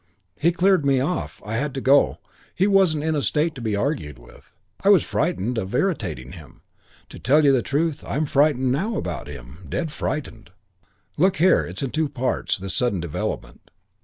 He 0.39 0.51
cleared 0.51 0.83
me 0.83 0.99
off. 0.99 1.43
I 1.45 1.57
had 1.57 1.75
to 1.75 1.79
go. 1.79 2.17
He 2.55 2.65
wasn't 2.65 3.03
in 3.03 3.15
a 3.15 3.21
state 3.21 3.53
to 3.53 3.61
be 3.61 3.75
argued 3.75 4.17
with. 4.17 4.51
I 4.83 4.89
was 4.89 5.03
frightened 5.03 5.59
of 5.59 5.75
irritating 5.75 6.31
him. 6.31 6.63
To 7.09 7.19
tell 7.19 7.45
you 7.45 7.53
the 7.53 7.61
truth, 7.61 8.03
I'm 8.07 8.25
frightened 8.25 8.71
now 8.71 8.97
about 8.97 9.27
him. 9.27 9.67
Dead 9.69 9.91
frightened. 9.91 10.49
"Look 11.19 11.35
here, 11.35 11.67
it's 11.67 11.83
in 11.83 11.91
two 11.91 12.09
parts, 12.09 12.57
this 12.57 12.73
sudden 12.73 12.99
development. 12.99 13.69